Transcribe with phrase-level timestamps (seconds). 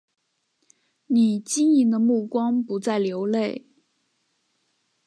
[1.05, 3.67] 你晶莹的目光不再流泪